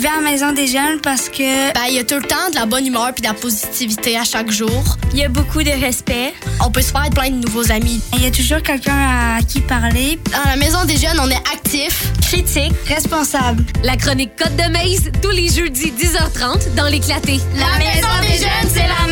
[0.00, 2.22] Je vais à la maison des jeunes parce que Ben, il y a tout le
[2.22, 4.96] temps de la bonne humeur puis de la positivité à chaque jour.
[5.12, 6.32] il y a beaucoup de respect.
[6.64, 8.00] On peut se faire plein de nouveaux amis.
[8.14, 10.18] Il y a toujours quelqu'un à qui parler.
[10.32, 12.12] Dans la maison des jeunes, on est actif.
[12.22, 13.62] Critique, responsable.
[13.84, 17.38] La chronique Côte de Maze, tous les jeudis 10h30 dans l'éclaté.
[17.56, 19.09] La maison des jeunes, c'est la.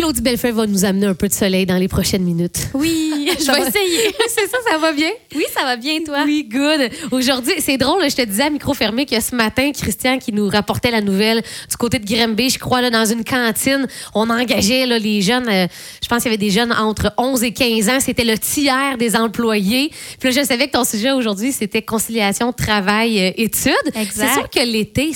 [0.00, 2.68] Claudie Bellefeuille va nous amener un peu de soleil dans les prochaines minutes.
[2.72, 3.68] Oui, je vais va?
[3.68, 4.14] essayer.
[4.28, 5.10] C'est ça, ça va bien?
[5.36, 6.22] Oui, ça va bien, toi?
[6.24, 6.88] Oui, good.
[7.10, 10.48] Aujourd'hui, c'est drôle, je te disais à micro fermé que ce matin, Christian qui nous
[10.48, 14.86] rapportait la nouvelle du côté de Grimby, je crois, là, dans une cantine, on engageait
[14.86, 15.66] là, les jeunes, euh,
[16.02, 18.96] je pense qu'il y avait des jeunes entre 11 et 15 ans, c'était le tiers
[18.96, 19.90] des employés.
[20.18, 23.74] Puis là, je savais que ton sujet aujourd'hui, c'était conciliation travail-études.
[23.94, 24.28] Exact.
[24.28, 25.12] C'est sûr que l'été,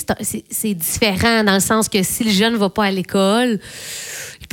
[0.50, 3.60] c'est différent dans le sens que si le jeune ne va pas à l'école,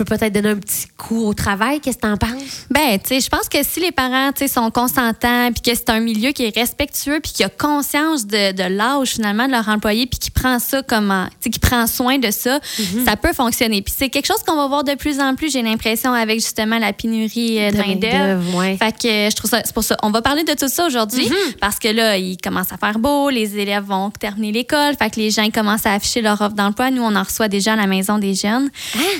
[0.05, 1.80] peut-être donner un petit coup au travail.
[1.80, 2.66] Qu'est-ce que tu en penses?
[2.70, 5.76] Ben, tu sais, je pense que si les parents, tu sais, sont consentants, puis que
[5.76, 9.52] c'est un milieu qui est respectueux, puis qui a conscience de, de l'âge finalement de
[9.52, 13.05] leur employé, puis qui prend ça comme, tu sais, qui prend soin de ça, Mhm.
[13.05, 13.82] ça peut fonctionner.
[13.82, 15.52] Puis c'est quelque chose qu'on va voir de plus en plus.
[15.52, 18.55] J'ai l'impression avec justement la pénurie euh, de, main d'œuvre.
[18.57, 18.77] ouais.
[18.77, 19.98] Fait que je trouve ça, c'est pour ça.
[20.04, 21.54] On va parler de tout ça aujourd'hui Mhm.
[21.60, 25.18] parce que là, il commence à faire beau, les élèves vont terminer l'école, fait que
[25.20, 26.91] les gens ils commencent à afficher leur offre d'emploi.
[26.91, 28.70] Nous, on en reçoit déjà à la maison des jeunes.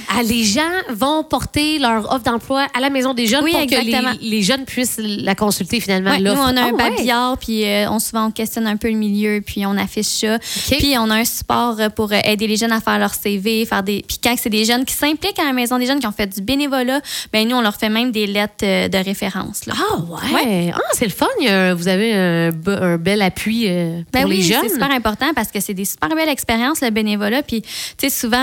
[0.10, 3.62] Ah, les gens vont porter leur offre d'emploi à la maison des jeunes Oui, pour
[3.62, 4.14] exactement.
[4.14, 6.12] que les, les jeunes puissent la consulter finalement.
[6.12, 6.90] Ouais, nous, on a un ouais.
[6.90, 10.36] babillard, puis euh, on souvent on questionne un peu le milieu, puis on affiche ça.
[10.36, 10.78] OK.
[10.78, 13.66] Puis on a un support euh, pour euh, aider les jeunes à faire leur CV,
[13.66, 14.04] faire des.
[14.08, 16.28] Puis quand c'est des jeunes qui s'impliquent à la maison des jeunes, qui ont fait
[16.28, 17.02] du bénévolat,
[17.34, 19.66] ben nous on leur fait même des lettres de référence.
[19.66, 19.74] Là.
[19.78, 19.98] Ah
[20.34, 20.72] ouais.
[20.76, 21.26] Ah, c'est le fun.
[21.48, 24.60] A vous avez un, be- un bel appui euh, pour Ben les oui, jeunes.
[24.64, 27.42] c'est super important parce que c'est des super belles expériences, le bénévolat.
[27.44, 28.38] Puis, tu sais, souvent,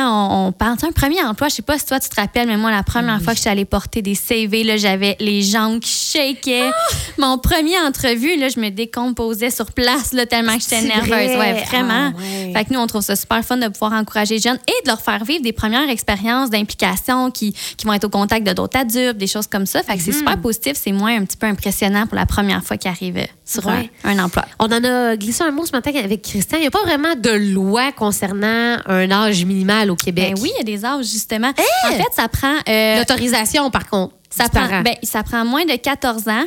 [0.45, 0.75] on, on parle.
[0.77, 2.71] Tu sais, un premier emploi, je sais pas si toi, tu te rappelles, mais moi,
[2.71, 5.91] la première fois que je suis allée porter des CV, là, j'avais les jambes qui
[5.93, 6.71] shakaient.
[7.19, 11.09] Mon premier entrevue, là, je me décomposais sur place, là, tellement que j'étais nerveuse.
[11.09, 11.39] vrai?
[11.39, 12.13] Ouais, vraiment.
[12.17, 12.53] Ah, ouais.
[12.55, 14.89] Fait que nous, on trouve ça super fun de pouvoir encourager les jeunes et de
[14.89, 18.79] leur faire vivre des premières expériences d'implication qui, qui vont être au contact de d'autres
[18.79, 19.83] adultes, des choses comme ça.
[19.83, 20.05] Fait que Mhm.
[20.05, 20.73] c'est super positif.
[20.75, 23.91] C'est moins un petit peu impressionnant pour la première fois qu'ils arrivent sur un- Ouais.
[24.05, 24.45] un emploi.
[24.59, 26.59] On en a glissé un mot ce matin avec Christian.
[26.59, 30.35] Il n'y a pas vraiment de loi concernant un âge minimal au Québec.
[30.35, 31.49] Ben oui, il y a des âges, justement.
[31.49, 32.55] En fait, ça prend.
[32.69, 34.15] euh, L'autorisation, par contre.
[34.31, 36.45] ça, prend ben, ça prend moins de 14 ans.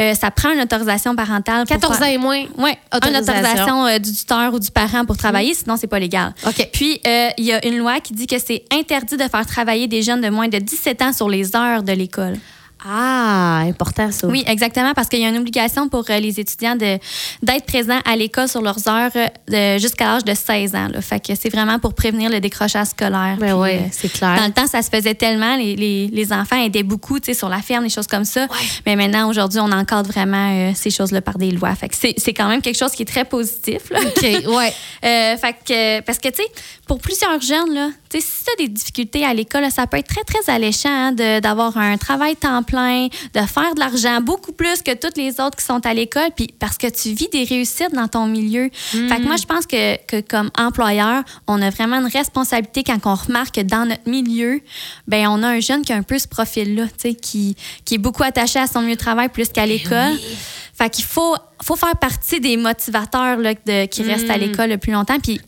[0.00, 1.66] Euh, ça prend une autorisation parentale.
[1.66, 2.42] pour 14 ans et moins.
[2.56, 2.70] Oui,
[3.06, 3.86] une Autorisation.
[3.86, 6.32] euh, du tuteur ou du parent pour travailler, sinon c'est pas légal.
[6.46, 6.66] OK.
[6.72, 9.88] Puis euh, il y a une loi qui dit que c'est interdit de faire travailler
[9.88, 12.38] des jeunes de moins de 17 ans sur les heures de l'école.
[12.84, 14.26] Ah, important ça.
[14.26, 16.98] Oui, exactement, parce qu'il y a une obligation pour euh, les étudiants de
[17.42, 20.88] d'être présents à l'école sur leurs heures euh, jusqu'à l'âge de 16 ans.
[20.88, 21.00] Là.
[21.00, 23.36] Fait que c'est vraiment pour prévenir le décrochage scolaire.
[23.38, 24.36] Ben ouais, euh, c'est clair.
[24.36, 25.56] Dans le temps, ça se faisait tellement.
[25.56, 28.48] Les, les, les enfants aidaient beaucoup tu sais, sur la ferme, des choses comme ça.
[28.84, 31.74] Mais maintenant, aujourd'hui, on encadre vraiment ces choses-là par des lois.
[31.74, 33.90] Fait que c'est c'est quand même quelque chose qui est très positif.
[33.90, 34.00] Là.
[34.00, 34.72] OK, ouais.
[35.42, 36.48] Fait que, parce que, tu sais,
[36.86, 37.88] pour plusieurs jeunes, là,
[38.20, 41.40] si tu as des difficultés à l'école, ça peut être très, très alléchant hein, de-
[41.40, 45.56] d'avoir un travail temps plein, de faire de l'argent, beaucoup plus que toutes les autres
[45.56, 48.70] qui sont à l'école, puis parce que tu vis des réussites dans ton milieu.
[49.08, 52.98] Fait que moi, je pense que, que comme employeur, on a vraiment une responsabilité quand
[53.04, 54.60] on remarque que dans notre milieu,
[55.06, 56.86] ben on a un jeune qui a un peu ce profil-là,
[57.20, 60.18] qui, qui est beaucoup attaché à son milieu de travail plus qu'à l'école.
[60.74, 64.78] Fait qu'il faut, faut faire partie des motivateurs là, de, qui restent à l'école le
[64.78, 65.18] plus longtemps.
[65.22, 65.40] Puis,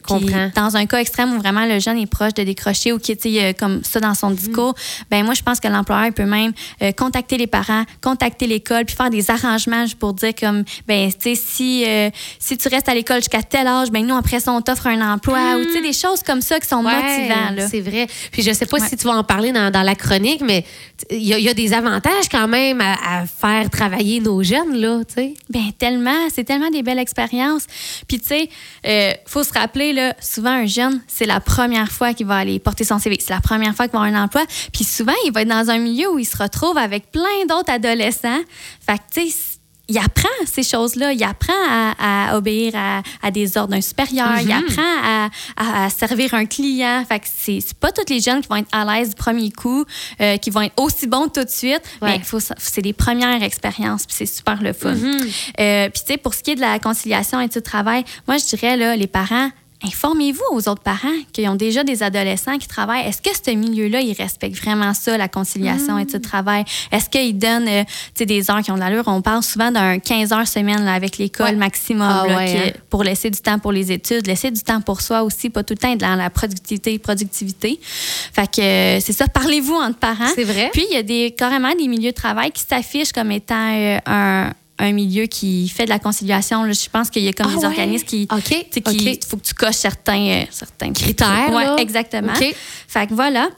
[0.54, 3.58] dans un cas extrême où vraiment le jeune est proche de décrocher ou qui est
[3.58, 4.74] comme ça dans son discours,
[5.10, 6.52] ben moi, je pense que l'employeur peut même
[6.82, 11.34] euh, contacter les parents, contacter l'école, puis faire des arrangements pour dire comme, ben, tu
[11.34, 14.52] sais, si, euh, si tu restes à l'école jusqu'à tel âge, ben nous, après ça,
[14.52, 17.68] on t'offre un emploi ou, tu sais, des choses comme ça qui sont Ouais, là.
[17.68, 18.06] C'est vrai.
[18.30, 18.88] Puis je sais pas Ouais.
[18.88, 20.64] si tu vas en parler dans, dans la chronique, mais
[21.10, 24.42] il y, a- il y a des avantages quand même à, à faire travailler nos
[24.42, 25.34] jeunes, là, tu sais.
[25.48, 27.66] Ben tellement, c'est tellement des belles expériences.
[28.08, 28.48] Puis tu sais,
[28.86, 32.58] euh, faut se rappeler là, souvent un jeune, c'est la première fois qu'il va aller
[32.58, 34.44] porter son CV, c'est la première fois qu'il va avoir un emploi.
[34.72, 37.70] Puis souvent, il va être dans un milieu où il se retrouve avec plein d'autres
[37.70, 38.40] adolescents.
[38.86, 39.53] Fait que tu sais,
[39.88, 41.12] il apprend ces choses-là.
[41.12, 44.28] Il apprend à, à obéir à, à des ordres d'un supérieur.
[44.40, 47.04] Il apprend à, à- à servir un client.
[47.08, 49.84] Fait que c'est pas tous les jeunes qui vont être à l'aise du premier coup,
[50.20, 51.82] euh, qui vont être aussi bons tout de suite.
[52.00, 52.18] Ouais.
[52.18, 54.06] Mais faut, c'est des premières expériences.
[54.06, 54.94] Puis c'est super le fun.
[54.94, 58.76] Euh, puis tu sais, pour ce qui est de la conciliation études-travail, moi je dirais
[58.76, 59.50] là, les parents.
[59.86, 63.06] Informez-vous aux autres parents qui ont déjà des adolescents qui travaillent.
[63.06, 66.64] Est-ce que ce milieu-là, ils respectent vraiment ça, la conciliation études-travail?
[66.90, 67.84] Est-ce qu'ils donnent euh,
[68.24, 69.04] des heures qui ont de l'allure?
[69.06, 71.52] On parle souvent d'un 15 heures semaine là, avec l'école Ouais.
[71.56, 72.72] maximum Ah là, ouais, qui- hein.
[72.88, 75.74] pour laisser du temps pour les études, laisser du temps pour soi aussi, pas tout
[75.74, 77.78] le temps être dans la productivité, productivité.
[77.82, 80.28] Fait que euh, c'est ça, parlez-vous entre parents.
[80.34, 80.70] C'est vrai.
[80.72, 83.98] Puis il y a des, carrément des milieux de travail qui s'affichent comme étant euh,
[84.06, 86.64] un, un milieu qui fait de la conciliation.
[86.64, 86.72] là.
[86.72, 87.66] Je pense qu'il y a comme Ah des ouais?
[87.66, 88.28] organismes qui.
[88.30, 89.24] OK, tu sais, qui- OK.
[89.28, 91.76] faut que tu coches certains, euh, certains Critères, là.
[91.78, 92.32] exactement.
[92.32, 92.54] OK.
[92.88, 93.48] Fait que voilà.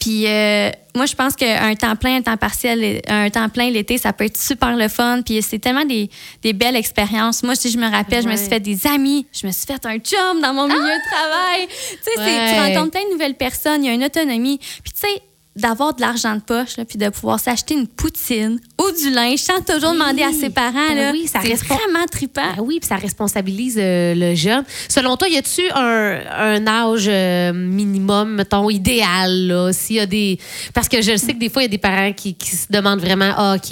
[0.00, 3.96] Puis euh, moi, je pense qu'un temps plein, un temps partiel, un temps plein l'été,
[3.96, 5.22] ça peut être super le fun.
[5.24, 6.10] Puis c'est tellement des,
[6.42, 7.42] des belles expériences.
[7.42, 9.84] Moi, si je me rappelle, je me suis fait des amis, je me suis fait
[9.86, 11.68] un chum dans mon milieu de travail.
[11.68, 12.54] Tu sais, c'est- Ouais.
[12.54, 14.58] tu rencontres plein de nouvelles personnes, il y a une autonomie.
[14.58, 15.22] Puis tu sais,
[15.56, 19.38] d'avoir de l'argent de poche, là, puis de pouvoir s'acheter une poutine ou du linge
[19.38, 19.98] sans toujours Oui.
[19.98, 22.42] demander à ses parents, Ben là, oui, ça c'est vraiment trippant.
[22.56, 24.64] Ah oui, puis ça responsabilise euh, le jeune.
[24.88, 29.72] Selon toi, y a-tu un, un âge euh, minimum, mettons, idéal, là?
[29.72, 30.38] S'il y a des.
[30.72, 32.66] Parce que je sais que des fois, il y a des parents qui, qui se
[32.70, 33.70] demandent vraiment, ah, OK,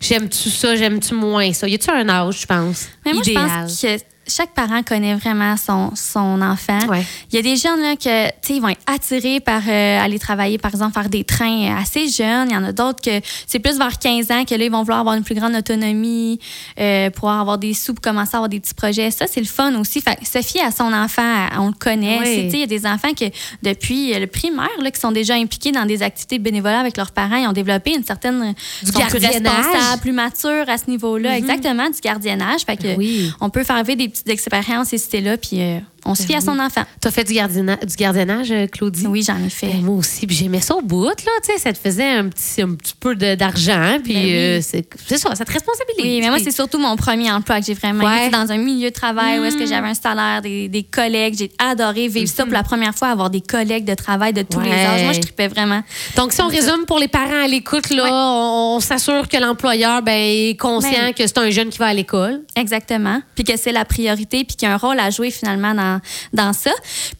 [0.00, 1.68] j'aime-tu ça, j'aime-tu moins ça?
[1.68, 2.86] Y a-tu un âge, je pense?
[3.04, 3.48] Mais moi, idéal?
[3.48, 6.78] je pense que chaque parent connaît vraiment son, son enfant.
[6.88, 7.04] Ouais.
[7.30, 10.58] Il y a des jeunes là, que, ils vont être attirés par euh, aller travailler,
[10.58, 12.48] par exemple, faire des trains assez jeunes.
[12.50, 14.82] Il y en a d'autres que c'est plus vers 15 ans que là, ils vont
[14.82, 16.38] vouloir avoir une plus grande autonomie,
[16.80, 19.10] euh, pouvoir avoir des sous pour commencer à avoir des petits projets.
[19.10, 20.00] Ça, c'est le fun aussi.
[20.00, 22.20] Fait que Sophie, à son enfant, on le connaît.
[22.20, 22.50] Oui.
[22.52, 23.24] Il y a des enfants que,
[23.62, 27.12] depuis euh, le primaire, là, qui sont déjà impliqués dans des activités bénévoles avec leurs
[27.12, 28.54] parents, ils ont développé une certaine...
[28.82, 29.52] Du sont plus gardiennage.
[29.52, 29.72] Mm-hmm.
[29.72, 31.36] responsables, plus matures à ce niveau-là.
[31.36, 32.62] Exactement, du gardiennage.
[32.62, 33.30] Fait que Oui.
[33.40, 36.34] on peut faire vivre des petites expériences et c'était là, puis euh, on se fie
[36.34, 36.82] à son enfant.
[37.00, 39.06] T'as fait du, du gardiennage, euh, Claudie?
[39.06, 39.66] Oui, j'en ai fait.
[39.68, 42.28] Ben, moi aussi, puis j'aimais ça au bout, là, tu sais, ça te faisait un
[42.28, 44.32] petit, un petit peu de- d'argent, puis Ben oui.
[44.34, 46.04] euh, c'est c'est ça, ça te responsabilise.
[46.04, 48.26] Oui, mais moi, Puis- c'est surtout mon premier emploi que j'ai vraiment Ouais.
[48.28, 49.60] été dans un milieu de travail où est-ce Mm.
[49.60, 51.36] que j'avais un salaire, des, des collègues.
[51.38, 54.60] J'ai adoré vivre ça pour la première fois, avoir des collègues de travail de tous
[54.60, 54.86] les Mm-hmm.
[54.86, 55.02] Âges.
[55.04, 55.82] Moi, je tripais vraiment.
[56.16, 58.10] Donc, si on résume pour les parents à l'écoute, là, Ouais.
[58.12, 61.14] on, on s'assure que l'employeur ben, est conscient Ben.
[61.14, 62.42] que c'est un jeune qui va à l'école.
[62.56, 63.20] Exactement.
[63.34, 64.03] Puis que c'est la priorité,
[64.44, 66.00] puis qu'il y a un rôle à jouer finalement dans,
[66.32, 66.70] dans ça.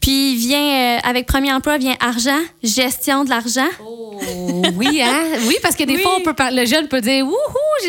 [0.01, 0.59] Puis vient,
[0.97, 3.67] euh, avec premier emploi, vient argent, gestion de l'argent.
[4.77, 5.23] oui, hein?
[5.47, 6.01] Oui, parce que des Oui.
[6.01, 7.33] fois, on peut par- le jeune peut dire Wouhou,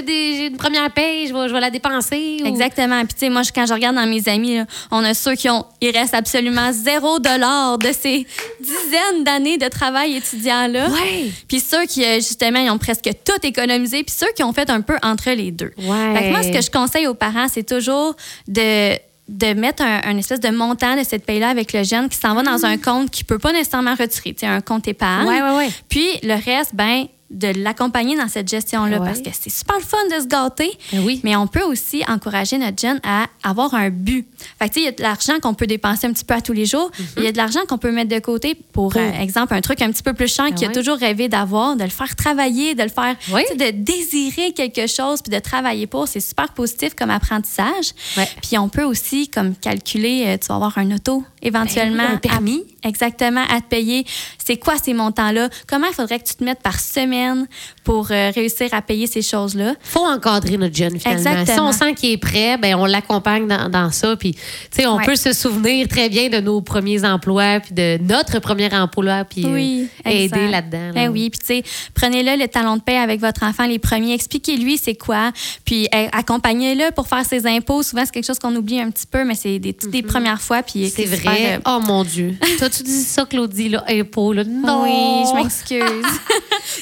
[0.07, 2.39] j'ai une première paye, je vais, je vais la dépenser.
[2.43, 3.01] ou- Exactement.
[3.05, 5.49] Puis, tu sais, moi, quand je regarde dans mes amis, là, on a ceux qui
[5.49, 5.65] ont.
[5.81, 8.27] Il reste absolument zéro dollar de ces
[8.61, 10.89] dizaines d'années de travail étudiant-là.
[10.89, 11.31] Ouais.
[11.49, 14.03] Puis ceux qui, euh, justement, ils ont presque tout économisé.
[14.05, 15.73] Puis ceux qui ont fait un peu entre les deux.
[15.79, 16.15] Ouais.
[16.17, 18.15] Fait que moi, ce que je conseille aux parents, c'est toujours
[18.49, 18.95] de
[19.29, 22.33] de mettre un, un espèce de montant de cette paye-là avec le jeune qui s'en
[22.37, 25.27] va dans un compte qui peut pas nécessairement retirer, tu sais, un compte épargne.
[25.27, 25.69] Ouais, ouais, ouais.
[25.89, 29.07] Puis le reste, ben de l'accompagner dans cette gestion-là Ouais.
[29.07, 30.71] parce que c'est super le fun de se gâter.
[30.93, 31.21] Ben oui.
[31.25, 34.27] Mais on peut aussi encourager notre jeune à avoir un but.
[34.61, 36.35] Fait que, tu sais, il y a de l'argent qu'on peut dépenser un petit peu
[36.35, 36.91] à tous les jours.
[37.17, 39.61] Il y a de l'argent qu'on peut mettre de côté pour, Pour- euh, exemple, un
[39.61, 42.75] truc un petit peu plus cher qu'il a toujours rêvé d'avoir, de le faire travailler,
[42.77, 43.43] de le faire, Oui.
[43.59, 46.07] de désirer quelque chose puis de travailler pour.
[46.07, 47.91] C'est super positif comme apprentissage.
[48.17, 48.29] Ouais.
[48.41, 52.05] Puis on peut aussi, comme calculer, euh, tu vas avoir un auto éventuellement.
[52.05, 52.65] Ben oui, un permis.
[52.85, 54.07] à- exactement, à te payer.
[54.47, 55.49] C'est quoi ces montants-là?
[55.67, 57.47] Comment il faudrait que tu te mettes par semaine
[57.83, 59.75] pour euh, réussir à payer ces choses-là?
[59.83, 61.19] faut encadrer notre jeune finalement.
[61.43, 61.55] Exactement.
[61.55, 64.15] Si on sent qu'il est prêt, ben on l'accompagne dans, dans ça.
[64.17, 64.41] Puis, tu
[64.71, 65.05] sais, on Ouais.
[65.05, 69.45] peut se souvenir très bien de nos premiers emplois, puis de notre premier emploi, puis
[69.45, 70.87] euh, Oui, aider là-dedans.
[70.87, 70.93] là.
[70.93, 71.63] Ben oui, puis tu sais,
[71.95, 75.33] prenez-le le talon de paix avec votre enfant les premiers, expliquez-lui c'est quoi,
[75.65, 77.83] puis eh, accompagnez-le pour faire ses impôts.
[77.83, 80.63] Souvent c'est quelque chose qu'on oublie un petit peu, mais c'est des, des premières fois
[80.63, 80.89] puis.
[80.89, 81.55] C'est super, vrai.
[81.57, 82.35] euh, Oh mon Dieu.
[82.59, 83.85] T'as-tu dit ça, Claudie, là?
[83.89, 84.45] Impôt, là?
[84.45, 84.83] Non.
[84.85, 86.07] Oui, je m'excuse.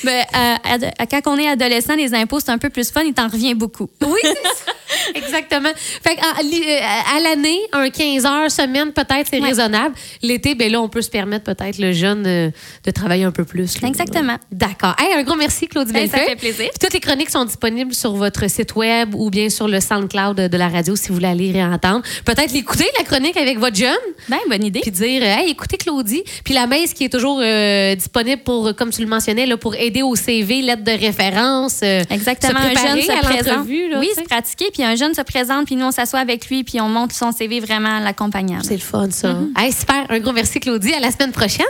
[0.04, 3.28] Mais euh, quand on est adolescent, les impôts, c'est un peu plus fun, il t'en
[3.28, 3.88] revient beaucoup.
[4.02, 4.72] Oui, c'est ça.
[5.14, 5.70] Exactement.
[6.02, 9.48] Fait à, euh, à l'année, un 15 heures semaine, peut-être, c'est Ouais.
[9.48, 9.94] raisonnable.
[10.22, 12.50] L'été, ben là, on peut se permettre peut-être le jeune euh,
[12.84, 13.80] de travailler un peu plus.
[13.80, 13.88] là.
[13.88, 14.36] Exactement.
[14.52, 14.94] D'accord.
[14.98, 16.68] Hey, un gros merci, Claudie Ben, ça fait plaisir.
[16.70, 20.36] Puis toutes les chroniques sont disponibles sur votre site web ou bien sur le SoundCloud
[20.36, 22.02] de la radio si vous voulez aller réentendre.
[22.24, 23.96] Peut-être l'écouter, la chronique avec votre jeune,
[24.28, 24.80] Ben, bonne idée.
[24.80, 26.22] puis dire Hey, écoutez Claudie.
[26.44, 29.74] Puis la messe qui est toujours euh, disponible pour, comme tu le mentionnais, là, pour
[29.74, 31.80] aider au CV, lettre de référence.
[31.82, 32.60] euh, Exactement.
[32.60, 33.14] se Un jeune préparer se à
[33.52, 36.64] l'entrevue, oui, se pratiquer, puis un jeune se présente, puis nous, on s'assoit avec lui,
[36.64, 38.60] puis on monte son CV vraiment en l'accompagnant.
[38.62, 39.36] C'est le fun, ça.
[39.56, 40.06] Hey, super.
[40.08, 40.94] Un gros merci, Claudie.
[40.94, 41.64] À la semaine prochaine.